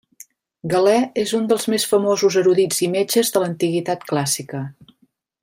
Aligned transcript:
Galè 0.69 0.95
és 1.23 1.33
un 1.39 1.45
dels 1.51 1.67
més 1.73 1.85
famosos 1.91 2.39
erudits 2.43 2.81
i 2.87 2.91
metges 2.95 3.31
de 3.37 3.43
l'antiguitat 3.45 4.09
clàssica. 4.13 4.65